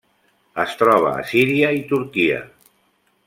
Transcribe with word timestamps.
Es 0.63 0.71
troba 0.79 1.11
a 1.17 1.27
Síria 1.33 1.69
i 1.81 1.85
Turquia. 1.93 2.41